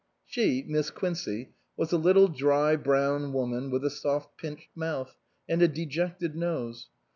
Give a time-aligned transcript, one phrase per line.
[0.25, 5.15] She, Miss Quincey, was a little dry, brown woman, with a soft pinched mouth,
[5.47, 6.89] and a dejected nose.